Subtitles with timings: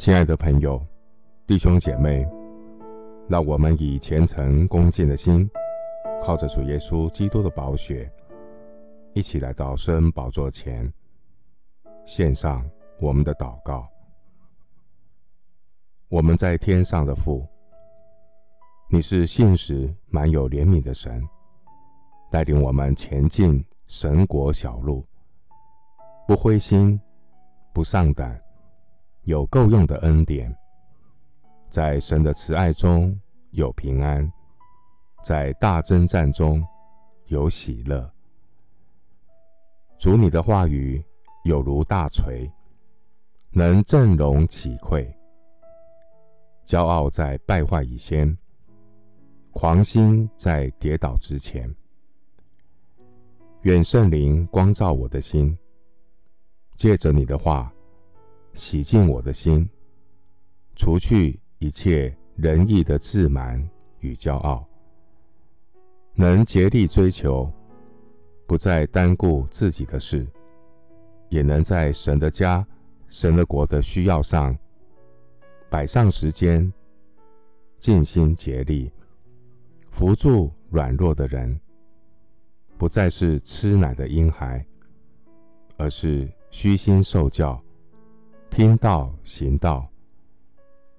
[0.00, 0.82] 亲爱的朋友、
[1.46, 2.26] 弟兄姐妹，
[3.28, 5.46] 让我们以虔诚恭敬的心，
[6.22, 8.10] 靠着主耶稣基督的宝血，
[9.12, 10.90] 一起来到圣恩宝座前，
[12.06, 12.64] 献上
[12.98, 13.86] 我们的祷告。
[16.08, 17.46] 我们在天上的父，
[18.88, 21.22] 你是信实满有怜悯的神，
[22.30, 25.06] 带领我们前进神国小路，
[26.26, 26.98] 不灰心，
[27.74, 28.42] 不丧胆，
[29.24, 30.54] 有够用的恩典，
[31.68, 33.18] 在神的慈爱中
[33.50, 34.30] 有平安，
[35.22, 36.64] 在大征战中
[37.26, 38.10] 有喜乐。
[39.98, 41.04] 主你的话语
[41.44, 42.50] 有如大锤，
[43.50, 45.06] 能振聋启聩。
[46.64, 48.36] 骄傲在败坏以先，
[49.52, 51.68] 狂心在跌倒之前。
[53.62, 55.58] 愿圣灵光照我的心，
[56.76, 57.70] 借着你的话
[58.54, 59.68] 洗净我的心，
[60.76, 63.68] 除去一切人意的自满
[64.00, 64.66] 与骄傲，
[66.14, 67.50] 能竭力追求，
[68.46, 70.26] 不再单顾自己的事，
[71.28, 72.66] 也能在神的家、
[73.08, 74.56] 神的国的需要上。
[75.68, 76.72] 摆上时间，
[77.78, 78.90] 尽心竭力
[79.90, 81.60] 扶助软弱的人，
[82.76, 84.66] 不再是吃奶的婴孩，
[85.76, 87.62] 而是虚心受教、
[88.50, 89.88] 听道行道，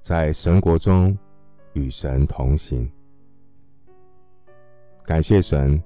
[0.01, 1.15] 在神国中
[1.73, 2.89] 与神同行。
[5.03, 5.81] 感谢神，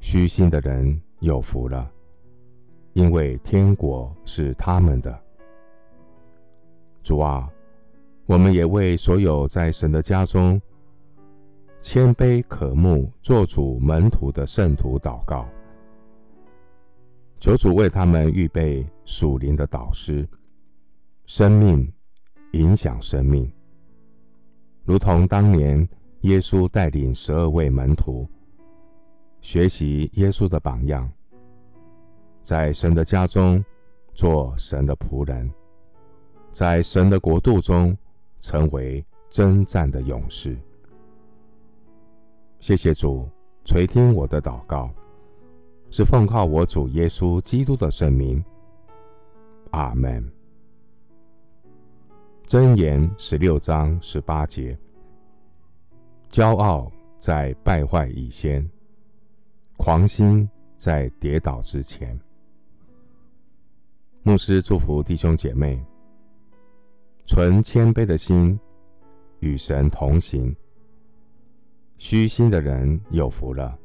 [0.00, 1.88] 虚心的人有福了，
[2.92, 5.18] 因为天国是他们的。
[7.02, 7.48] 主啊。
[8.26, 10.58] 我们也为所有在神的家中
[11.82, 15.46] 谦卑渴慕做主门徒的圣徒祷告，
[17.38, 20.26] 求主为他们预备属灵的导师，
[21.26, 21.92] 生命
[22.52, 23.50] 影响生命，
[24.84, 25.88] 如同当年
[26.20, 28.28] 耶稣带领十二位门徒
[29.40, 31.10] 学习耶稣的榜样，
[32.42, 33.64] 在神的家中
[34.14, 35.50] 做神的仆人，
[36.52, 37.96] 在神的国度中。
[38.44, 40.54] 成为征战的勇士。
[42.60, 43.26] 谢谢主
[43.64, 44.90] 垂听我的祷告，
[45.90, 48.44] 是奉靠我主耶稣基督的圣名。
[49.70, 50.30] 阿门。
[52.46, 54.78] 箴言十六章十八节：
[56.30, 58.68] 骄傲在败坏以先，
[59.78, 62.18] 狂心在跌倒之前。
[64.22, 65.82] 牧师祝福弟兄姐妹。
[67.24, 68.60] 存谦卑的心，
[69.40, 70.54] 与神同行。
[71.96, 73.78] 虚心的人有福了，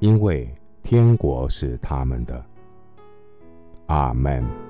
[0.00, 2.44] 因为天国是他们的。
[3.86, 4.65] 阿门。